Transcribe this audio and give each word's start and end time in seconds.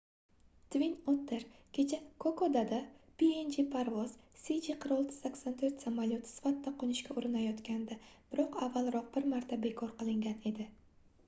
twin 0.73 0.93
otter 1.11 1.43
kecha 1.77 1.99
kokodada 2.23 2.79
png 3.19 3.65
parvoz 3.75 4.15
cg4684 4.45 5.85
samolyoti 5.87 6.31
sifatida 6.33 6.75
qoʻnishga 6.81 7.19
urinayotgandi 7.23 8.01
biroq 8.35 8.61
avvalroq 8.71 9.15
bir 9.21 9.31
marta 9.37 9.63
bekor 9.69 9.95
qilingan 10.03 10.45
edi 10.55 10.71